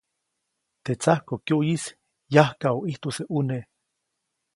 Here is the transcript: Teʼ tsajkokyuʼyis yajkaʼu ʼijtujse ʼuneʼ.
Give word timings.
Teʼ 0.83 0.97
tsajkokyuʼyis 1.01 1.83
yajkaʼu 2.35 2.79
ʼijtujse 2.85 3.23
ʼuneʼ. 3.29 3.65